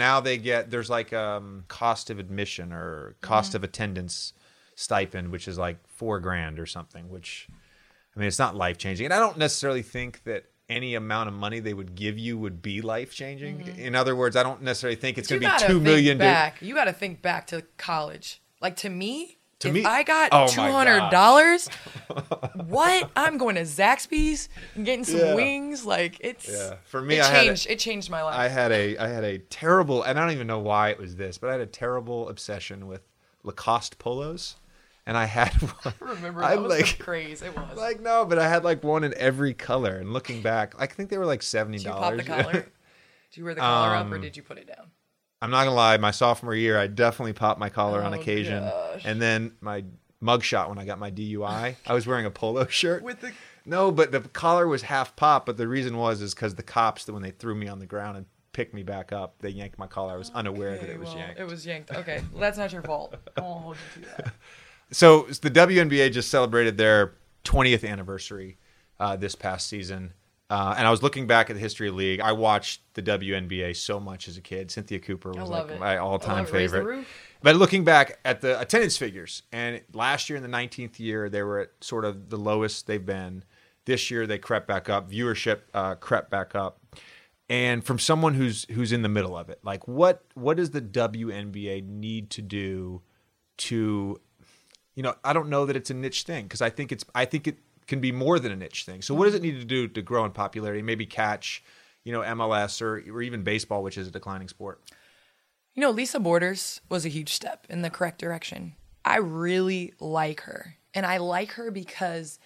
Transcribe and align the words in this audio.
now 0.00 0.18
they 0.20 0.36
get 0.38 0.70
there's 0.70 0.90
like 0.90 1.12
um 1.12 1.64
cost 1.68 2.10
of 2.10 2.18
admission 2.18 2.72
or 2.72 3.14
cost 3.20 3.54
of 3.54 3.62
attendance 3.62 4.32
stipend, 4.74 5.30
which 5.30 5.46
is 5.46 5.58
like 5.58 5.76
four 5.86 6.18
grand 6.18 6.58
or 6.58 6.66
something. 6.66 7.08
Which 7.08 7.46
I 8.16 8.18
mean, 8.18 8.26
it's 8.26 8.38
not 8.38 8.56
life 8.56 8.78
changing, 8.78 9.04
and 9.06 9.14
I 9.14 9.18
don't 9.18 9.38
necessarily 9.38 9.82
think 9.82 10.24
that 10.24 10.46
any 10.68 10.94
amount 10.94 11.28
of 11.28 11.34
money 11.34 11.60
they 11.60 11.74
would 11.74 11.94
give 11.94 12.16
you 12.16 12.38
would 12.38 12.62
be 12.62 12.80
life 12.80 13.12
changing. 13.12 13.60
In 13.76 13.94
other 13.94 14.14
words, 14.14 14.36
I 14.36 14.42
don't 14.42 14.62
necessarily 14.62 14.96
think 14.96 15.18
it's 15.18 15.28
going 15.28 15.42
to 15.42 15.48
be 15.48 15.58
two 15.58 15.80
million. 15.80 15.82
million. 15.82 16.18
to- 16.18 16.24
back. 16.24 16.62
You 16.62 16.74
got 16.74 16.84
to 16.84 16.92
think 16.92 17.20
back 17.22 17.46
to 17.48 17.62
college. 17.76 18.40
Like 18.60 18.76
to 18.76 18.88
me, 18.88 19.38
To 19.60 19.68
if 19.68 19.74
me- 19.74 19.84
I 19.84 20.02
got 20.02 20.30
Oh 20.32 20.46
two 20.48 20.60
hundred 20.60 21.10
dollars, 21.10 21.68
what? 22.66 23.10
I'm 23.16 23.38
going 23.38 23.56
to 23.56 23.62
Zaxby's 23.62 24.48
and 24.74 24.84
getting 24.84 25.04
some 25.04 25.20
Yeah. 25.20 25.34
wings. 25.34 25.84
Like 25.84 26.16
it's 26.20 26.48
Yeah. 26.48 26.76
For 26.84 27.00
me, 27.02 27.16
it 27.18 27.22
I 27.24 27.26
had 27.28 27.36
a- 27.42 27.46
changed. 27.46 27.66
it 27.68 27.78
changed 27.78 28.10
my 28.10 28.22
life. 28.22 28.36
I 28.36 28.48
had 28.48 28.72
a 28.72 28.96
I 28.98 29.08
had 29.08 29.24
a 29.24 29.38
terrible 29.38 30.02
and 30.02 30.18
I 30.18 30.22
don't 30.22 30.32
even 30.32 30.46
know 30.46 30.58
why 30.60 30.90
it 30.90 30.98
was 30.98 31.16
this, 31.16 31.38
but 31.38 31.48
I 31.50 31.52
had 31.52 31.60
a 31.60 31.66
terrible 31.66 32.28
obsession 32.28 32.86
with 32.88 33.02
Lacoste 33.42 33.98
polos, 33.98 34.56
and 35.06 35.16
I 35.16 35.24
had 35.26 35.50
one. 35.82 35.94
remember 36.00 36.42
I 36.44 36.56
that 36.56 36.62
was 36.62 36.70
like 36.70 36.98
the 36.98 37.02
craze. 37.04 37.42
It 37.42 37.54
was. 37.56 37.76
like 37.76 38.00
no, 38.00 38.24
but 38.24 38.38
I 38.38 38.48
had 38.48 38.64
like 38.64 38.82
one 38.82 39.04
in 39.04 39.12
every 39.16 39.54
color. 39.54 39.96
And 39.96 40.12
looking 40.12 40.40
back, 40.42 40.74
I 40.78 40.86
think 40.86 41.10
they 41.10 41.18
were 41.18 41.26
like 41.26 41.42
seventy 41.42 41.78
dollars. 41.78 42.18
did 42.18 42.26
you 42.28 42.32
pop 42.34 42.38
the 42.38 42.42
collar? 42.52 42.62
did 42.62 43.36
you 43.36 43.44
wear 43.44 43.54
the 43.54 43.60
collar 43.60 43.94
up 43.96 44.10
or 44.10 44.14
Um, 44.16 44.20
did 44.22 44.36
you 44.36 44.42
put 44.42 44.56
it 44.58 44.66
down? 44.66 44.90
I'm 45.42 45.50
not 45.50 45.64
gonna 45.64 45.74
lie, 45.76 45.96
my 45.96 46.10
sophomore 46.10 46.54
year, 46.54 46.78
I 46.78 46.86
definitely 46.86 47.32
popped 47.32 47.58
my 47.58 47.70
collar 47.70 48.02
on 48.02 48.12
Oh, 48.14 48.20
occasion, 48.20 48.62
gosh. 48.64 49.02
and 49.04 49.20
then 49.22 49.52
my 49.60 49.84
mugshot 50.22 50.68
when 50.68 50.78
I 50.78 50.84
got 50.84 50.98
my 50.98 51.10
DUI, 51.10 51.76
I 51.86 51.94
was 51.94 52.06
wearing 52.06 52.26
a 52.26 52.30
polo 52.30 52.66
shirt. 52.68 53.02
With 53.02 53.20
the 53.20 53.32
No, 53.64 53.90
but 53.90 54.12
the 54.12 54.20
collar 54.20 54.66
was 54.66 54.82
half 54.82 55.16
pop. 55.16 55.46
But 55.46 55.56
the 55.56 55.66
reason 55.68 55.96
was 55.96 56.20
is 56.20 56.34
because 56.34 56.54
the 56.56 56.62
cops, 56.62 57.06
when 57.08 57.22
they 57.22 57.30
threw 57.30 57.54
me 57.54 57.68
on 57.68 57.78
the 57.78 57.86
ground 57.86 58.16
and 58.18 58.26
picked 58.52 58.74
me 58.74 58.82
back 58.82 59.12
up, 59.12 59.36
they 59.40 59.48
yanked 59.48 59.78
my 59.78 59.86
collar. 59.86 60.12
I 60.12 60.16
was 60.16 60.30
unaware 60.34 60.76
that 60.76 60.90
it 60.90 60.98
was 60.98 61.08
well, 61.10 61.18
yanked. 61.18 61.40
It 61.40 61.44
was 61.46 61.64
yanked. 61.64 61.90
Okay, 61.92 62.20
well, 62.32 62.40
that's 62.40 62.58
not 62.58 62.72
your 62.72 62.82
fault. 62.82 63.14
I 63.36 63.40
won't 63.40 63.62
hold 63.62 63.76
you 63.96 64.02
to 64.02 64.08
that. 64.16 64.32
So 64.92 65.22
the 65.22 65.50
WNBA 65.52 66.10
just 66.10 66.30
celebrated 66.30 66.76
their 66.76 67.12
20th 67.44 67.88
anniversary 67.88 68.58
uh, 68.98 69.14
this 69.14 69.36
past 69.36 69.68
season. 69.68 70.14
Uh, 70.50 70.74
and 70.76 70.84
I 70.84 70.90
was 70.90 71.00
looking 71.00 71.28
back 71.28 71.48
at 71.48 71.54
the 71.54 71.60
history 71.60 71.86
of 71.88 71.94
the 71.94 71.98
league. 71.98 72.20
I 72.20 72.32
watched 72.32 72.82
the 72.94 73.02
WNBA 73.02 73.76
so 73.76 74.00
much 74.00 74.26
as 74.26 74.36
a 74.36 74.40
kid. 74.40 74.72
Cynthia 74.72 74.98
Cooper 74.98 75.30
was 75.30 75.48
like 75.48 75.70
it. 75.70 75.78
my 75.78 75.96
all-time 75.98 76.38
love 76.38 76.48
it. 76.48 76.52
Raise 76.52 76.72
the 76.72 76.78
favorite. 76.78 77.06
But 77.40 77.54
looking 77.54 77.84
back 77.84 78.18
at 78.24 78.40
the 78.40 78.60
attendance 78.60 78.96
figures, 78.96 79.44
and 79.52 79.80
last 79.94 80.28
year 80.28 80.36
in 80.36 80.42
the 80.42 80.48
19th 80.48 80.98
year, 80.98 81.28
they 81.28 81.44
were 81.44 81.60
at 81.60 81.70
sort 81.80 82.04
of 82.04 82.30
the 82.30 82.36
lowest 82.36 82.88
they've 82.88 83.04
been. 83.04 83.44
This 83.84 84.10
year, 84.10 84.26
they 84.26 84.38
crept 84.38 84.66
back 84.66 84.88
up. 84.88 85.08
Viewership 85.08 85.60
uh, 85.72 85.94
crept 85.94 86.30
back 86.30 86.56
up. 86.56 86.80
And 87.48 87.84
from 87.84 87.98
someone 87.98 88.34
who's 88.34 88.66
who's 88.70 88.92
in 88.92 89.02
the 89.02 89.08
middle 89.08 89.36
of 89.36 89.50
it, 89.50 89.60
like 89.64 89.86
what 89.88 90.24
what 90.34 90.56
does 90.56 90.70
the 90.70 90.80
WNBA 90.82 91.84
need 91.84 92.30
to 92.30 92.42
do 92.42 93.02
to, 93.58 94.20
you 94.94 95.02
know, 95.02 95.14
I 95.24 95.32
don't 95.32 95.48
know 95.48 95.66
that 95.66 95.74
it's 95.74 95.90
a 95.90 95.94
niche 95.94 96.22
thing 96.24 96.44
because 96.44 96.62
I 96.62 96.70
think 96.70 96.92
it's 96.92 97.04
I 97.14 97.24
think 97.24 97.48
it 97.48 97.56
can 97.90 98.00
be 98.00 98.12
more 98.12 98.38
than 98.38 98.52
a 98.52 98.56
niche 98.56 98.84
thing. 98.84 99.02
So 99.02 99.14
what 99.14 99.26
does 99.26 99.34
it 99.34 99.42
mm-hmm. 99.42 99.54
need 99.54 99.60
to 99.60 99.66
do 99.66 99.88
to 99.88 100.00
grow 100.00 100.24
in 100.24 100.30
popularity? 100.30 100.80
Maybe 100.80 101.04
catch, 101.04 101.62
you 102.04 102.12
know, 102.12 102.20
MLS 102.20 102.80
or 102.80 103.02
or 103.12 103.20
even 103.20 103.42
baseball, 103.42 103.82
which 103.82 103.98
is 103.98 104.08
a 104.08 104.10
declining 104.10 104.48
sport. 104.48 104.80
You 105.74 105.82
know, 105.82 105.90
Lisa 105.90 106.20
Borders 106.20 106.80
was 106.88 107.04
a 107.04 107.10
huge 107.10 107.32
step 107.34 107.66
in 107.68 107.82
the 107.82 107.90
correct 107.90 108.18
direction. 108.18 108.74
I 109.04 109.18
really 109.18 109.92
like 110.00 110.42
her. 110.42 110.76
And 110.94 111.04
I 111.04 111.18
like 111.18 111.52
her 111.52 111.70
because 111.70 112.38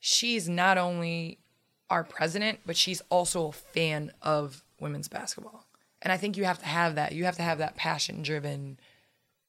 she's 0.00 0.48
not 0.48 0.78
only 0.78 1.40
our 1.88 2.04
president, 2.04 2.60
but 2.66 2.76
she's 2.76 3.02
also 3.10 3.48
a 3.48 3.52
fan 3.52 4.12
of 4.22 4.64
women's 4.80 5.08
basketball. 5.08 5.66
And 6.02 6.12
I 6.12 6.16
think 6.16 6.36
you 6.36 6.44
have 6.44 6.58
to 6.60 6.66
have 6.66 6.94
that. 6.94 7.12
You 7.12 7.24
have 7.24 7.36
to 7.36 7.42
have 7.42 7.58
that 7.58 7.76
passion 7.76 8.22
driven 8.22 8.78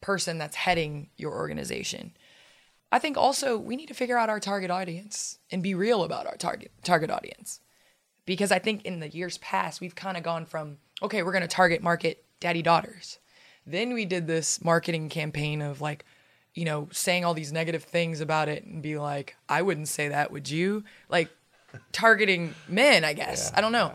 person 0.00 0.38
that's 0.38 0.56
heading 0.56 1.10
your 1.16 1.32
organization. 1.32 2.12
I 2.92 2.98
think 2.98 3.16
also 3.16 3.56
we 3.56 3.74
need 3.74 3.88
to 3.88 3.94
figure 3.94 4.18
out 4.18 4.28
our 4.28 4.38
target 4.38 4.70
audience 4.70 5.38
and 5.50 5.62
be 5.62 5.74
real 5.74 6.04
about 6.04 6.26
our 6.26 6.36
target 6.36 6.70
target 6.84 7.10
audience. 7.10 7.60
Because 8.26 8.52
I 8.52 8.58
think 8.58 8.84
in 8.84 9.00
the 9.00 9.08
years 9.08 9.38
past 9.38 9.80
we've 9.80 9.94
kind 9.94 10.16
of 10.16 10.22
gone 10.22 10.44
from 10.44 10.76
okay, 11.02 11.22
we're 11.22 11.32
going 11.32 11.42
to 11.42 11.48
target 11.48 11.82
market 11.82 12.24
daddy 12.38 12.62
daughters. 12.62 13.18
Then 13.66 13.94
we 13.94 14.04
did 14.04 14.26
this 14.26 14.62
marketing 14.62 15.08
campaign 15.08 15.62
of 15.62 15.80
like, 15.80 16.04
you 16.54 16.64
know, 16.64 16.88
saying 16.92 17.24
all 17.24 17.34
these 17.34 17.52
negative 17.52 17.82
things 17.82 18.20
about 18.20 18.48
it 18.48 18.64
and 18.64 18.82
be 18.82 18.98
like, 18.98 19.36
I 19.48 19.62
wouldn't 19.62 19.88
say 19.88 20.08
that, 20.08 20.30
would 20.30 20.50
you? 20.50 20.84
Like 21.08 21.30
targeting 21.92 22.54
men, 22.68 23.04
I 23.04 23.14
guess. 23.14 23.50
I 23.54 23.62
don't 23.62 23.72
know. 23.72 23.92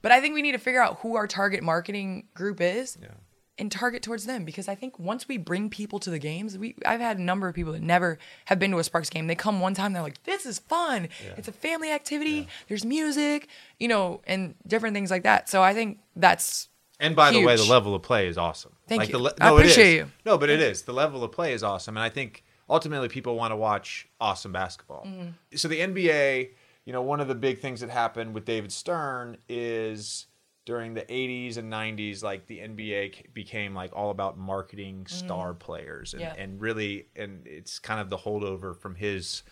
But 0.00 0.12
I 0.12 0.20
think 0.20 0.34
we 0.34 0.42
need 0.42 0.52
to 0.52 0.58
figure 0.58 0.80
out 0.80 1.00
who 1.00 1.16
our 1.16 1.26
target 1.26 1.62
marketing 1.64 2.28
group 2.34 2.60
is 2.60 2.96
and 3.58 3.72
target 3.72 4.02
towards 4.02 4.26
them 4.26 4.44
because 4.44 4.68
I 4.68 4.74
think 4.74 4.98
once 4.98 5.26
we 5.26 5.36
bring 5.36 5.68
people 5.68 5.98
to 6.00 6.10
the 6.10 6.18
games, 6.18 6.56
we 6.56 6.74
I've 6.86 7.00
had 7.00 7.18
a 7.18 7.22
number 7.22 7.48
of 7.48 7.54
people 7.54 7.72
that 7.72 7.82
never 7.82 8.18
have 8.46 8.58
been 8.58 8.70
to 8.70 8.78
a 8.78 8.84
Sparks 8.84 9.10
game. 9.10 9.26
They 9.26 9.34
come 9.34 9.60
one 9.60 9.74
time, 9.74 9.92
they're 9.92 10.02
like, 10.02 10.22
"This 10.24 10.46
is 10.46 10.58
fun. 10.60 11.08
It's 11.36 11.48
a 11.48 11.52
family 11.52 11.90
activity. 11.90 12.48
There's 12.68 12.84
music, 12.84 13.48
you 13.78 13.88
know, 13.88 14.20
and 14.26 14.54
different 14.66 14.94
things 14.94 15.10
like 15.10 15.24
that." 15.24 15.48
So 15.48 15.62
I 15.62 15.74
think 15.74 15.98
that's 16.16 16.68
And 17.00 17.14
by 17.14 17.30
the 17.30 17.44
way, 17.44 17.56
the 17.56 17.64
level 17.64 17.94
of 17.94 18.02
play 18.02 18.28
is 18.28 18.38
awesome. 18.38 18.72
Thank 18.88 19.00
like 19.00 19.08
you. 19.08 19.12
The 19.12 19.18
le- 19.18 19.34
I 19.40 19.50
no, 19.50 19.56
it 19.56 19.60
appreciate 19.60 19.86
is. 19.88 19.94
you. 19.96 20.12
No, 20.24 20.38
but 20.38 20.50
it 20.50 20.60
is. 20.60 20.82
The 20.82 20.94
level 20.94 21.22
of 21.24 21.32
play 21.32 21.52
is 21.52 21.62
awesome, 21.62 21.96
and 21.96 22.04
I 22.04 22.08
think 22.08 22.44
ultimately 22.70 23.08
people 23.08 23.36
want 23.36 23.52
to 23.52 23.56
watch 23.56 24.08
awesome 24.20 24.52
basketball. 24.52 25.04
Mm-hmm. 25.06 25.30
So 25.56 25.68
the 25.68 25.80
NBA, 25.80 26.50
you 26.84 26.92
know, 26.92 27.02
one 27.02 27.20
of 27.20 27.28
the 27.28 27.34
big 27.34 27.60
things 27.60 27.80
that 27.80 27.90
happened 27.90 28.34
with 28.34 28.44
David 28.44 28.72
Stern 28.72 29.38
is 29.48 30.26
during 30.68 30.92
the 30.92 31.00
80s 31.00 31.56
and 31.56 31.72
90s 31.72 32.22
like 32.22 32.46
the 32.46 32.58
NBA 32.58 33.32
became 33.32 33.74
like 33.74 33.96
all 33.96 34.10
about 34.10 34.36
marketing 34.36 35.04
mm. 35.04 35.10
star 35.10 35.54
players 35.54 36.12
and. 36.12 36.20
Yeah. 36.20 36.34
and 36.36 36.60
really 36.60 37.06
and 37.16 37.46
it's 37.46 37.78
kind 37.78 38.02
of 38.02 38.10
the 38.10 38.18
holdover 38.18 38.76
from 38.76 38.94
his 38.94 39.44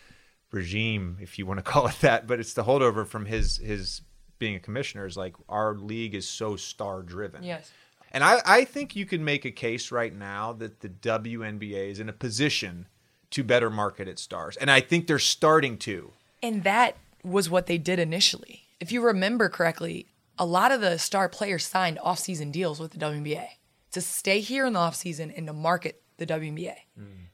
regime 0.52 1.16
if 1.22 1.38
you 1.38 1.46
want 1.46 1.56
to 1.56 1.62
call 1.72 1.86
it 1.86 1.98
that 2.02 2.26
but 2.26 2.38
it's 2.38 2.52
the 2.52 2.64
holdover 2.64 3.06
from 3.06 3.24
his 3.24 3.56
his 3.56 4.02
being 4.38 4.56
a 4.56 4.60
commissioner 4.60 5.06
is 5.06 5.16
like 5.16 5.34
our 5.48 5.74
league 5.74 6.14
is 6.14 6.28
so 6.28 6.54
star 6.54 7.00
driven 7.00 7.42
yes. 7.42 7.72
and 8.12 8.22
I, 8.22 8.42
I 8.44 8.64
think 8.64 8.94
you 8.94 9.06
can 9.06 9.24
make 9.24 9.46
a 9.46 9.50
case 9.50 9.90
right 9.90 10.14
now 10.14 10.52
that 10.52 10.80
the 10.80 10.90
WNBA 10.90 11.92
is 11.92 11.98
in 11.98 12.10
a 12.10 12.12
position 12.12 12.88
to 13.30 13.42
better 13.42 13.70
market 13.70 14.06
its 14.06 14.20
stars. 14.20 14.56
And 14.58 14.70
I 14.70 14.80
think 14.80 15.06
they're 15.06 15.18
starting 15.18 15.78
to. 15.78 16.12
And 16.42 16.62
that 16.64 16.96
was 17.24 17.50
what 17.50 17.66
they 17.66 17.78
did 17.78 17.98
initially. 17.98 18.62
If 18.78 18.92
you 18.92 19.02
remember 19.02 19.48
correctly, 19.48 20.06
a 20.38 20.46
lot 20.46 20.72
of 20.72 20.80
the 20.80 20.98
star 20.98 21.28
players 21.28 21.64
signed 21.66 21.98
off-season 22.02 22.50
deals 22.50 22.78
with 22.80 22.92
the 22.92 22.98
WNBA 22.98 23.46
to 23.92 24.00
stay 24.00 24.40
here 24.40 24.66
in 24.66 24.72
the 24.74 24.78
off-season 24.78 25.30
and 25.30 25.46
to 25.46 25.52
market 25.52 26.02
the 26.18 26.26
WNBA. 26.26 26.74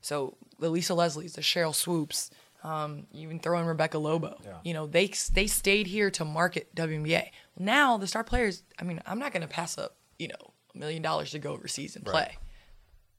So 0.00 0.36
the 0.58 0.68
Lisa 0.70 0.94
Leslie's, 0.94 1.34
the 1.34 1.42
Sheryl 1.42 1.74
Swoopes, 1.74 2.30
um, 2.64 3.06
even 3.12 3.40
throw 3.40 3.58
in 3.58 3.66
Rebecca 3.66 3.98
Lobo. 3.98 4.38
You 4.64 4.74
know, 4.74 4.86
they 4.86 5.10
they 5.32 5.46
stayed 5.48 5.86
here 5.88 6.10
to 6.12 6.24
market 6.24 6.72
WNBA. 6.76 7.26
Now 7.58 7.96
the 7.96 8.06
star 8.06 8.22
players, 8.24 8.62
I 8.78 8.84
mean, 8.84 9.00
I'm 9.06 9.19
not 9.19 9.32
going 9.32 9.42
to 9.42 9.48
pass 9.48 9.78
up, 9.78 9.96
you 10.19 10.28
know, 10.28 10.52
a 10.74 10.78
million 10.78 11.02
dollars 11.02 11.32
to 11.32 11.38
go 11.40 11.52
overseas 11.52 11.96
and 11.96 12.04
play 12.04 12.36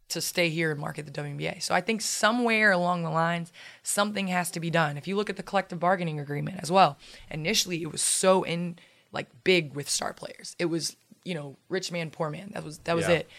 to 0.09 0.21
stay 0.21 0.50
here 0.50 0.71
and 0.71 0.79
market 0.79 1.05
the 1.05 1.11
WNBA. 1.11 1.61
So 1.61 1.73
I 1.73 1.81
think 1.81 2.01
somewhere 2.01 2.71
along 2.71 3.03
the 3.03 3.09
lines, 3.09 3.51
something 3.81 4.27
has 4.27 4.51
to 4.51 4.59
be 4.59 4.69
done. 4.69 4.95
If 4.97 5.07
you 5.07 5.15
look 5.15 5.29
at 5.29 5.38
the 5.38 5.44
collective 5.44 5.79
bargaining 5.79 6.19
agreement 6.19 6.59
as 6.61 6.71
well, 6.71 6.97
initially 7.31 7.81
it 7.81 7.91
was 7.91 8.01
so 8.01 8.44
in 8.44 8.77
like 9.13 9.28
big 9.46 9.74
with 9.75 9.90
star 9.90 10.12
players. 10.13 10.56
It 10.59 10.66
was 10.66 10.97
you 11.24 11.34
know 11.35 11.56
rich 11.69 11.91
man 11.91 12.09
poor 12.09 12.29
man. 12.29 12.51
That 12.53 12.63
was 12.66 12.79
that 12.79 12.96
was 12.96 13.07
Yeah. 13.07 13.16
it. 13.16 13.29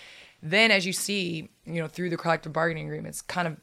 Then 0.43 0.71
as 0.71 0.87
you 0.87 0.93
see, 0.95 1.51
you 1.67 1.83
know 1.83 1.89
through 1.89 2.09
the 2.11 2.17
collective 2.17 2.53
bargaining 2.53 2.87
agreements, 2.87 3.21
kind 3.21 3.47
of 3.47 3.57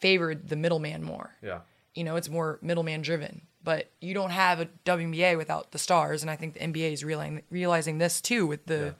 favored 0.00 0.48
the 0.48 0.56
middleman 0.56 1.02
more. 1.02 1.36
Yeah. 1.42 1.60
You 1.94 2.04
know, 2.04 2.16
it's 2.16 2.28
more 2.28 2.58
middleman 2.62 3.02
driven. 3.02 3.42
But 3.62 3.90
you 4.00 4.14
don't 4.14 4.30
have 4.30 4.58
a 4.58 4.66
WNBA 4.86 5.36
without 5.36 5.72
the 5.72 5.78
stars, 5.78 6.22
and 6.22 6.30
I 6.30 6.36
think 6.36 6.54
the 6.54 6.60
NBA 6.60 6.92
is 6.92 7.04
realizing 7.04 7.42
realizing 7.50 7.98
this 7.98 8.20
too 8.22 8.46
with 8.46 8.64
the 8.66 8.94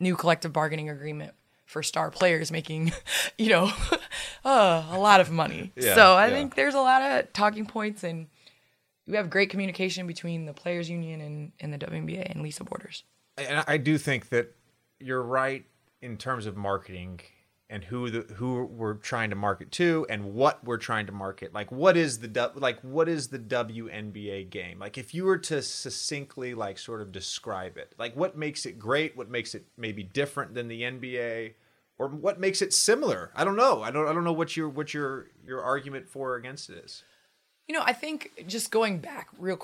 new 0.00 0.16
collective 0.16 0.50
bargaining 0.52 0.88
agreement 0.88 1.34
for 1.66 1.82
star 1.82 2.10
players 2.10 2.50
making, 2.50 2.92
you 3.38 3.50
know, 3.50 3.70
uh, 4.46 4.86
a 4.90 4.98
lot 4.98 5.20
of 5.20 5.30
money. 5.30 5.72
Yeah, 5.76 5.94
so 5.94 6.14
I 6.14 6.28
yeah. 6.28 6.32
think 6.34 6.54
there's 6.54 6.74
a 6.74 6.80
lot 6.80 7.02
of 7.02 7.30
talking 7.34 7.66
points, 7.66 8.02
and 8.02 8.28
we 9.08 9.16
have 9.16 9.30
great 9.30 9.50
communication 9.50 10.06
between 10.06 10.44
the 10.44 10.52
players 10.52 10.88
union 10.90 11.20
and, 11.20 11.52
and 11.60 11.72
the 11.72 11.78
WNBA 11.78 12.30
and 12.30 12.42
Lisa 12.42 12.62
Borders. 12.62 13.04
And 13.38 13.64
I 13.66 13.78
do 13.78 13.96
think 13.96 14.28
that 14.28 14.54
you're 15.00 15.22
right 15.22 15.64
in 16.02 16.16
terms 16.18 16.46
of 16.46 16.56
marketing 16.56 17.20
and 17.70 17.84
who 17.84 18.10
the 18.10 18.34
who 18.34 18.64
we're 18.64 18.94
trying 18.94 19.30
to 19.30 19.36
market 19.36 19.70
to 19.72 20.06
and 20.08 20.34
what 20.34 20.62
we're 20.64 20.78
trying 20.78 21.06
to 21.06 21.12
market. 21.12 21.52
Like 21.52 21.70
what 21.70 21.96
is 21.96 22.18
the 22.18 22.52
like 22.54 22.80
what 22.80 23.08
is 23.08 23.28
the 23.28 23.38
WNBA 23.38 24.50
game? 24.50 24.78
Like 24.78 24.98
if 24.98 25.14
you 25.14 25.24
were 25.24 25.38
to 25.38 25.62
succinctly 25.62 26.54
like 26.54 26.78
sort 26.78 27.00
of 27.00 27.12
describe 27.12 27.76
it. 27.76 27.94
Like 27.98 28.14
what 28.16 28.36
makes 28.36 28.66
it 28.66 28.78
great? 28.78 29.16
What 29.16 29.30
makes 29.30 29.54
it 29.54 29.66
maybe 29.76 30.02
different 30.02 30.54
than 30.54 30.68
the 30.68 30.82
NBA? 30.82 31.54
Or 31.98 32.08
what 32.08 32.38
makes 32.38 32.62
it 32.62 32.72
similar? 32.72 33.32
I 33.34 33.44
don't 33.44 33.56
know. 33.56 33.82
I 33.82 33.90
don't 33.90 34.06
I 34.06 34.12
don't 34.12 34.24
know 34.24 34.32
what 34.32 34.56
your 34.56 34.68
what 34.68 34.94
your 34.94 35.28
your 35.46 35.62
argument 35.62 36.08
for 36.08 36.32
or 36.32 36.36
against 36.36 36.70
it 36.70 36.82
is. 36.84 37.04
You 37.68 37.74
know, 37.74 37.82
I 37.84 37.92
think 37.92 38.44
just 38.46 38.70
going 38.70 38.98
back 38.98 39.28
real 39.38 39.56